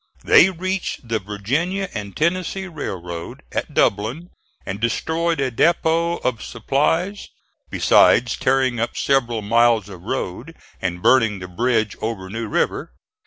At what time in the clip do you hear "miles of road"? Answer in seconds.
9.43-10.55